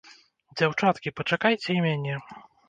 [0.61, 2.17] Дзяўчаткі, пачакайце і мяне!